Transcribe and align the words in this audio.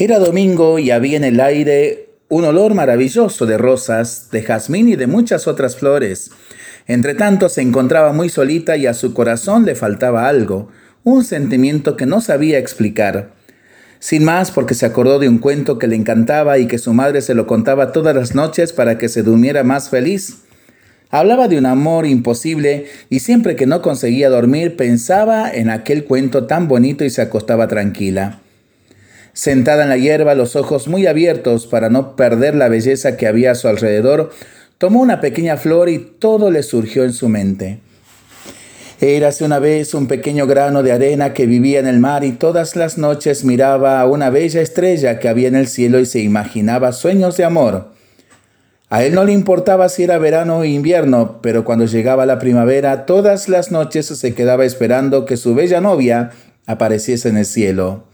Era 0.00 0.18
domingo 0.18 0.78
y 0.78 0.90
había 0.92 1.18
en 1.18 1.24
el 1.24 1.40
aire 1.40 2.08
un 2.30 2.46
olor 2.46 2.72
maravilloso 2.72 3.44
de 3.44 3.58
rosas, 3.58 4.30
de 4.32 4.42
jazmín 4.42 4.88
y 4.88 4.96
de 4.96 5.06
muchas 5.06 5.46
otras 5.46 5.76
flores. 5.76 6.30
Entre 6.86 7.12
tanto 7.12 7.50
se 7.50 7.60
encontraba 7.60 8.14
muy 8.14 8.30
solita 8.30 8.78
y 8.78 8.86
a 8.86 8.94
su 8.94 9.12
corazón 9.12 9.66
le 9.66 9.74
faltaba 9.74 10.26
algo, 10.26 10.70
un 11.04 11.22
sentimiento 11.22 11.98
que 11.98 12.06
no 12.06 12.22
sabía 12.22 12.58
explicar. 12.58 13.32
Sin 13.98 14.24
más, 14.24 14.50
porque 14.50 14.72
se 14.72 14.86
acordó 14.86 15.18
de 15.18 15.28
un 15.28 15.36
cuento 15.36 15.78
que 15.78 15.86
le 15.86 15.96
encantaba 15.96 16.56
y 16.56 16.66
que 16.66 16.78
su 16.78 16.94
madre 16.94 17.20
se 17.20 17.34
lo 17.34 17.46
contaba 17.46 17.92
todas 17.92 18.16
las 18.16 18.34
noches 18.34 18.72
para 18.72 18.96
que 18.96 19.10
se 19.10 19.22
durmiera 19.22 19.64
más 19.64 19.90
feliz. 19.90 20.44
Hablaba 21.10 21.46
de 21.46 21.58
un 21.58 21.66
amor 21.66 22.06
imposible 22.06 22.86
y 23.10 23.20
siempre 23.20 23.54
que 23.54 23.66
no 23.66 23.82
conseguía 23.82 24.30
dormir 24.30 24.76
pensaba 24.76 25.52
en 25.52 25.68
aquel 25.68 26.04
cuento 26.04 26.46
tan 26.46 26.68
bonito 26.68 27.04
y 27.04 27.10
se 27.10 27.20
acostaba 27.20 27.68
tranquila. 27.68 28.39
Sentada 29.40 29.84
en 29.84 29.88
la 29.88 29.96
hierba, 29.96 30.34
los 30.34 30.54
ojos 30.54 30.86
muy 30.86 31.06
abiertos 31.06 31.66
para 31.66 31.88
no 31.88 32.14
perder 32.14 32.54
la 32.54 32.68
belleza 32.68 33.16
que 33.16 33.26
había 33.26 33.52
a 33.52 33.54
su 33.54 33.68
alrededor, 33.68 34.32
tomó 34.76 35.00
una 35.00 35.22
pequeña 35.22 35.56
flor 35.56 35.88
y 35.88 35.98
todo 35.98 36.50
le 36.50 36.62
surgió 36.62 37.04
en 37.04 37.14
su 37.14 37.30
mente. 37.30 37.78
Érase 39.00 39.42
una 39.46 39.58
vez 39.58 39.94
un 39.94 40.08
pequeño 40.08 40.46
grano 40.46 40.82
de 40.82 40.92
arena 40.92 41.32
que 41.32 41.46
vivía 41.46 41.80
en 41.80 41.86
el 41.86 42.00
mar 42.00 42.22
y 42.22 42.32
todas 42.32 42.76
las 42.76 42.98
noches 42.98 43.42
miraba 43.42 43.98
a 44.02 44.06
una 44.06 44.28
bella 44.28 44.60
estrella 44.60 45.18
que 45.18 45.30
había 45.30 45.48
en 45.48 45.56
el 45.56 45.68
cielo 45.68 46.00
y 46.00 46.04
se 46.04 46.20
imaginaba 46.20 46.92
sueños 46.92 47.38
de 47.38 47.44
amor. 47.44 47.92
A 48.90 49.04
él 49.04 49.14
no 49.14 49.24
le 49.24 49.32
importaba 49.32 49.88
si 49.88 50.02
era 50.02 50.18
verano 50.18 50.58
o 50.58 50.64
invierno, 50.66 51.40
pero 51.40 51.64
cuando 51.64 51.86
llegaba 51.86 52.26
la 52.26 52.38
primavera, 52.38 53.06
todas 53.06 53.48
las 53.48 53.70
noches 53.70 54.04
se 54.04 54.34
quedaba 54.34 54.66
esperando 54.66 55.24
que 55.24 55.38
su 55.38 55.54
bella 55.54 55.80
novia 55.80 56.30
apareciese 56.66 57.30
en 57.30 57.38
el 57.38 57.46
cielo. 57.46 58.04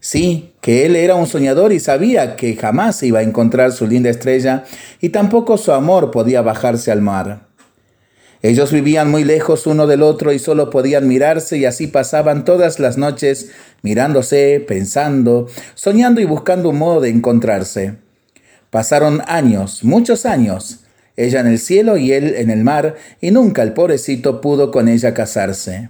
Sí, 0.00 0.54
que 0.60 0.86
él 0.86 0.94
era 0.94 1.16
un 1.16 1.26
soñador 1.26 1.72
y 1.72 1.80
sabía 1.80 2.36
que 2.36 2.54
jamás 2.54 3.02
iba 3.02 3.18
a 3.18 3.24
encontrar 3.24 3.72
su 3.72 3.86
linda 3.86 4.10
estrella 4.10 4.64
y 5.00 5.08
tampoco 5.08 5.58
su 5.58 5.72
amor 5.72 6.10
podía 6.10 6.40
bajarse 6.40 6.92
al 6.92 7.00
mar. 7.00 7.48
Ellos 8.40 8.70
vivían 8.70 9.10
muy 9.10 9.24
lejos 9.24 9.66
uno 9.66 9.88
del 9.88 10.02
otro 10.02 10.32
y 10.32 10.38
solo 10.38 10.70
podían 10.70 11.08
mirarse 11.08 11.58
y 11.58 11.64
así 11.64 11.88
pasaban 11.88 12.44
todas 12.44 12.78
las 12.78 12.96
noches 12.96 13.50
mirándose, 13.82 14.64
pensando, 14.66 15.48
soñando 15.74 16.20
y 16.20 16.24
buscando 16.24 16.68
un 16.68 16.78
modo 16.78 17.00
de 17.00 17.08
encontrarse. 17.08 17.96
Pasaron 18.70 19.22
años, 19.26 19.82
muchos 19.82 20.24
años, 20.24 20.84
ella 21.16 21.40
en 21.40 21.48
el 21.48 21.58
cielo 21.58 21.96
y 21.96 22.12
él 22.12 22.34
en 22.36 22.50
el 22.50 22.62
mar, 22.62 22.94
y 23.20 23.32
nunca 23.32 23.64
el 23.64 23.72
pobrecito 23.72 24.40
pudo 24.40 24.70
con 24.70 24.86
ella 24.86 25.14
casarse. 25.14 25.88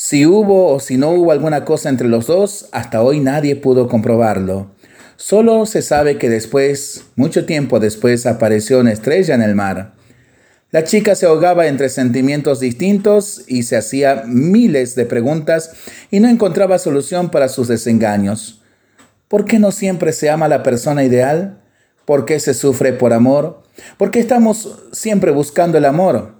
Si 0.00 0.24
hubo 0.26 0.72
o 0.72 0.78
si 0.78 0.96
no 0.96 1.10
hubo 1.10 1.32
alguna 1.32 1.64
cosa 1.64 1.88
entre 1.88 2.06
los 2.06 2.28
dos, 2.28 2.68
hasta 2.70 3.02
hoy 3.02 3.18
nadie 3.18 3.56
pudo 3.56 3.88
comprobarlo. 3.88 4.70
Solo 5.16 5.66
se 5.66 5.82
sabe 5.82 6.18
que 6.18 6.28
después, 6.28 7.06
mucho 7.16 7.46
tiempo 7.46 7.80
después, 7.80 8.24
apareció 8.24 8.78
una 8.78 8.92
estrella 8.92 9.34
en 9.34 9.42
el 9.42 9.56
mar. 9.56 9.94
La 10.70 10.84
chica 10.84 11.16
se 11.16 11.26
ahogaba 11.26 11.66
entre 11.66 11.88
sentimientos 11.88 12.60
distintos 12.60 13.42
y 13.48 13.64
se 13.64 13.76
hacía 13.76 14.22
miles 14.24 14.94
de 14.94 15.04
preguntas 15.04 15.72
y 16.12 16.20
no 16.20 16.28
encontraba 16.28 16.78
solución 16.78 17.30
para 17.30 17.48
sus 17.48 17.66
desengaños. 17.66 18.62
¿Por 19.26 19.46
qué 19.46 19.58
no 19.58 19.72
siempre 19.72 20.12
se 20.12 20.30
ama 20.30 20.46
la 20.46 20.62
persona 20.62 21.02
ideal? 21.02 21.60
¿Por 22.04 22.24
qué 22.24 22.38
se 22.38 22.54
sufre 22.54 22.92
por 22.92 23.12
amor? 23.12 23.64
¿Por 23.96 24.12
qué 24.12 24.20
estamos 24.20 24.78
siempre 24.92 25.32
buscando 25.32 25.76
el 25.76 25.86
amor? 25.86 26.37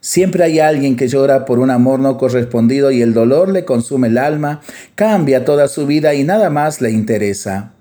Siempre 0.00 0.44
hay 0.44 0.60
alguien 0.60 0.96
que 0.96 1.08
llora 1.08 1.44
por 1.44 1.58
un 1.58 1.70
amor 1.70 2.00
no 2.00 2.16
correspondido 2.16 2.90
y 2.90 3.02
el 3.02 3.12
dolor 3.12 3.50
le 3.50 3.66
consume 3.66 4.08
el 4.08 4.16
alma, 4.16 4.62
cambia 4.94 5.44
toda 5.44 5.68
su 5.68 5.86
vida 5.86 6.14
y 6.14 6.24
nada 6.24 6.48
más 6.48 6.80
le 6.80 6.90
interesa. 6.90 7.74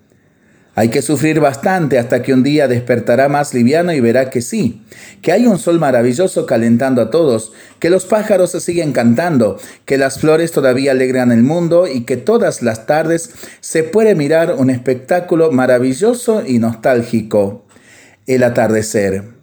Hay 0.76 0.90
que 0.90 1.02
sufrir 1.02 1.40
bastante 1.40 1.98
hasta 1.98 2.22
que 2.22 2.34
un 2.34 2.44
día 2.44 2.68
despertará 2.68 3.28
más 3.28 3.54
liviano 3.54 3.94
y 3.94 4.02
verá 4.02 4.30
que 4.30 4.42
sí, 4.42 4.82
que 5.22 5.32
hay 5.32 5.46
un 5.46 5.58
sol 5.58 5.80
maravilloso 5.80 6.46
calentando 6.46 7.02
a 7.02 7.10
todos, 7.10 7.54
que 7.80 7.90
los 7.90 8.06
pájaros 8.06 8.52
se 8.52 8.60
siguen 8.60 8.92
cantando, 8.92 9.58
que 9.86 9.98
las 9.98 10.20
flores 10.20 10.52
todavía 10.52 10.92
alegran 10.92 11.32
el 11.32 11.44
mundo 11.44 11.88
y 11.88 12.02
que 12.02 12.18
todas 12.18 12.62
las 12.62 12.86
tardes 12.86 13.32
se 13.62 13.84
puede 13.84 14.16
mirar 14.16 14.56
un 14.58 14.70
espectáculo 14.70 15.52
maravilloso 15.52 16.44
y 16.46 16.60
nostálgico, 16.60 17.66
el 18.28 18.44
atardecer. 18.44 19.39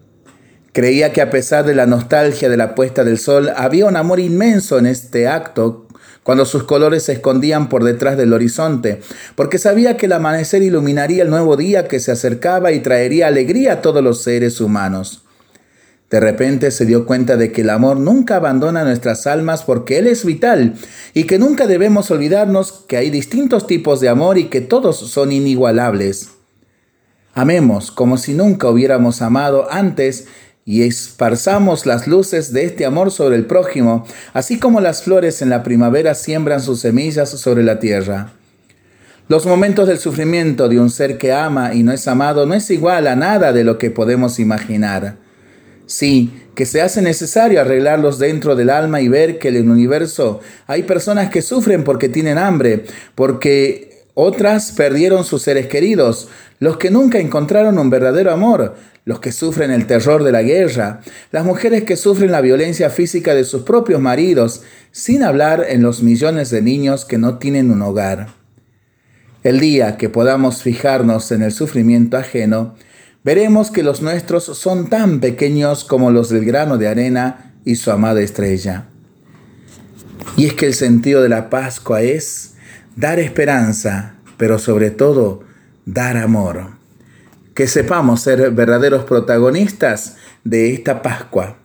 Creía 0.77 1.11
que 1.11 1.23
a 1.23 1.31
pesar 1.31 1.65
de 1.65 1.75
la 1.75 1.87
nostalgia 1.87 2.51
de 2.51 2.59
la 2.59 2.75
puesta 2.75 3.03
del 3.03 3.19
sol, 3.19 3.51
había 3.57 3.87
un 3.87 3.97
amor 3.97 4.21
inmenso 4.21 4.79
en 4.79 4.85
este 4.85 5.27
acto 5.27 5.87
cuando 6.23 6.45
sus 6.45 6.65
colores 6.65 7.05
se 7.05 7.15
escondían 7.15 7.71
por 7.71 7.83
detrás 7.83 8.19
del 8.19 8.35
horizonte, 8.35 9.01
porque 9.37 9.57
sabía 9.57 9.97
que 9.97 10.05
el 10.05 10.13
amanecer 10.13 10.61
iluminaría 10.61 11.23
el 11.23 11.31
nuevo 11.31 11.57
día 11.57 11.89
que 11.89 11.99
se 11.99 12.13
acercaba 12.13 12.73
y 12.73 12.81
traería 12.81 13.29
alegría 13.29 13.73
a 13.73 13.81
todos 13.81 14.05
los 14.05 14.23
seres 14.23 14.61
humanos. 14.61 15.25
De 16.11 16.21
repente 16.21 16.71
se 16.71 16.85
dio 16.85 17.07
cuenta 17.07 17.39
de 17.39 17.53
que 17.53 17.63
el 17.63 17.71
amor 17.71 17.97
nunca 17.97 18.37
abandona 18.37 18.85
nuestras 18.85 19.27
almas 19.27 19.63
porque 19.63 19.97
Él 19.97 20.07
es 20.07 20.27
vital 20.27 20.75
y 21.15 21.25
que 21.25 21.39
nunca 21.39 21.67
debemos 21.67 22.11
olvidarnos 22.11 22.85
que 22.87 22.99
hay 22.99 23.09
distintos 23.09 23.67
tipos 23.67 24.03
de 24.03 24.11
amor 24.11 24.37
y 24.37 24.49
que 24.51 24.61
todos 24.61 24.99
son 24.99 25.33
inigualables. 25.33 26.33
Amemos 27.33 27.91
como 27.91 28.17
si 28.17 28.33
nunca 28.33 28.69
hubiéramos 28.71 29.21
amado 29.21 29.71
antes 29.71 30.27
y 30.69 30.83
esparzamos 30.83 31.87
las 31.87 32.09
luces 32.09 32.53
de 32.53 32.65
este 32.65 32.85
amor 32.85 33.13
sobre 33.13 33.37
el 33.37 33.47
prójimo, 33.47 34.05
así 34.35 34.59
como 34.59 34.81
las 34.81 35.05
flores 35.05 35.41
en 35.41 35.49
la 35.49 35.63
primavera 35.63 36.15
siembran 36.15 36.61
sus 36.61 36.81
semillas 36.81 37.31
sobre 37.31 37.63
la 37.63 37.79
tierra. 37.79 38.33
Los 39.29 39.47
momentos 39.47 39.87
del 39.87 39.99
sufrimiento 39.99 40.69
de 40.69 40.81
un 40.81 40.91
ser 40.91 41.19
que 41.19 41.33
ama 41.33 41.73
y 41.73 41.85
no 41.85 41.93
es 41.93 42.07
amado 42.09 42.47
no 42.47 42.55
es 42.55 42.69
igual 42.71 43.07
a 43.07 43.15
nada 43.15 43.53
de 43.53 43.63
lo 43.63 43.79
que 43.79 43.93
podemos 43.93 44.41
imaginar. 44.41 45.17
Sí, 45.87 46.33
que 46.57 46.67
se 46.67 46.83
hace 46.83 47.01
necesario 47.01 47.61
arreglarlos 47.61 48.19
dentro 48.19 48.57
del 48.57 48.71
alma 48.71 49.01
y 49.01 49.09
ver 49.09 49.39
que 49.39 49.49
en 49.49 49.57
el 49.57 49.71
universo 49.71 50.41
hay 50.67 50.83
personas 50.83 51.31
que 51.31 51.43
sufren 51.43 51.85
porque 51.85 52.09
tienen 52.09 52.39
hambre, 52.39 52.85
porque 53.15 53.96
otras 54.19 54.73
perdieron 54.73 55.25
sus 55.25 55.43
seres 55.43 55.67
queridos, 55.67 56.29
los 56.59 56.79
que 56.79 56.91
nunca 56.91 57.19
encontraron 57.19 57.79
un 57.79 57.91
verdadero 57.91 58.33
amor, 58.33 58.75
los 59.05 59.21
que 59.21 59.31
sufren 59.31 59.71
el 59.71 59.87
terror 59.87 60.25
de 60.25 60.33
la 60.33 60.43
guerra, 60.43 61.03
las 61.33 61.45
mujeres 61.45 61.85
que 61.85 61.99
sufren 61.99 62.33
la 62.33 62.41
violencia 62.41 62.89
física 62.89 63.35
de 63.35 63.45
sus 63.45 63.63
propios 63.63 64.01
maridos, 64.01 64.63
sin 64.91 65.23
hablar 65.23 65.67
en 65.69 65.83
los 65.83 66.03
millones 66.03 66.49
de 66.49 66.63
niños 66.63 67.05
que 67.05 67.19
no 67.19 67.37
tienen 67.37 67.71
un 67.71 67.83
hogar. 67.83 68.29
El 69.45 69.61
día 69.61 69.99
que 69.99 70.09
podamos 70.09 70.63
fijarnos 70.63 71.31
en 71.31 71.43
el 71.43 71.53
sufrimiento 71.53 72.17
ajeno, 72.17 72.75
veremos 73.23 73.71
que 73.71 73.83
los 73.83 74.01
nuestros 74.01 74.45
son 74.45 74.89
tan 74.89 75.21
pequeños 75.21 75.85
como 75.85 76.11
los 76.11 76.31
del 76.31 76.47
grano 76.47 76.79
de 76.79 76.89
arena 76.89 77.53
y 77.67 77.77
su 77.77 77.91
amada 77.91 78.23
estrella. 78.23 78.87
Y 80.39 80.47
es 80.47 80.55
que 80.55 80.65
el 80.65 80.75
sentido 80.75 81.23
de 81.23 81.29
la 81.29 81.51
Pascua 81.51 82.01
es 82.01 82.56
dar 82.97 83.21
esperanza, 83.21 84.15
pero 84.37 84.59
sobre 84.59 84.91
todo 84.91 85.45
dar 85.85 86.17
amor. 86.17 86.71
Que 87.55 87.69
sepamos 87.69 88.23
ser 88.23 88.51
verdaderos 88.51 89.05
protagonistas 89.05 90.17
de 90.45 90.75
esta 90.75 91.03
Pascua. 91.03 91.59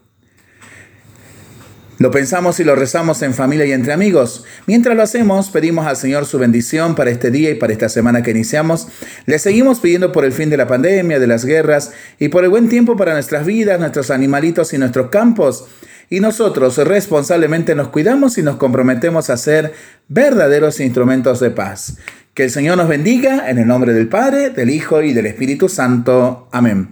Lo 1.97 2.09
pensamos 2.09 2.59
y 2.59 2.63
lo 2.63 2.75
rezamos 2.75 3.21
en 3.21 3.33
familia 3.33 3.65
y 3.65 3.73
entre 3.73 3.93
amigos. 3.93 4.43
Mientras 4.65 4.95
lo 4.95 5.03
hacemos, 5.03 5.51
pedimos 5.51 5.85
al 5.85 5.97
Señor 5.97 6.25
su 6.25 6.39
bendición 6.39 6.95
para 6.95 7.11
este 7.11 7.29
día 7.29 7.51
y 7.51 7.55
para 7.55 7.73
esta 7.73 7.89
semana 7.89 8.23
que 8.23 8.31
iniciamos. 8.31 8.87
Le 9.27 9.37
seguimos 9.37 9.79
pidiendo 9.79 10.11
por 10.11 10.25
el 10.25 10.31
fin 10.31 10.49
de 10.49 10.57
la 10.57 10.67
pandemia, 10.67 11.19
de 11.19 11.27
las 11.27 11.45
guerras 11.45 11.91
y 12.17 12.29
por 12.29 12.43
el 12.43 12.49
buen 12.49 12.69
tiempo 12.69 12.97
para 12.97 13.13
nuestras 13.13 13.45
vidas, 13.45 13.79
nuestros 13.79 14.09
animalitos 14.09 14.73
y 14.73 14.79
nuestros 14.79 15.11
campos 15.11 15.67
y 16.11 16.19
nosotros 16.19 16.77
responsablemente 16.77 17.73
nos 17.73 17.87
cuidamos 17.87 18.37
y 18.37 18.43
nos 18.43 18.57
comprometemos 18.57 19.29
a 19.29 19.37
ser 19.37 19.73
verdaderos 20.09 20.81
instrumentos 20.81 21.39
de 21.39 21.51
paz. 21.51 21.97
Que 22.33 22.43
el 22.43 22.51
Señor 22.51 22.75
nos 22.75 22.89
bendiga 22.89 23.49
en 23.49 23.57
el 23.57 23.65
nombre 23.65 23.93
del 23.93 24.09
Padre, 24.09 24.49
del 24.49 24.69
Hijo 24.71 25.01
y 25.01 25.13
del 25.13 25.27
Espíritu 25.27 25.69
Santo. 25.69 26.49
Amén. 26.51 26.89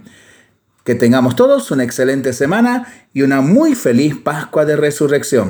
Que 0.84 0.94
tengamos 0.94 1.36
todos 1.36 1.70
una 1.70 1.84
excelente 1.84 2.32
semana 2.32 2.86
y 3.12 3.20
una 3.20 3.42
muy 3.42 3.74
feliz 3.74 4.16
Pascua 4.16 4.64
de 4.64 4.76
Resurrección. 4.76 5.48